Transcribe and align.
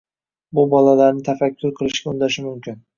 bu 0.59 0.65
bolalarni 0.71 1.23
tafakkur 1.29 1.77
qilishga 1.79 2.13
undashi 2.17 2.51
mumkin. 2.53 2.87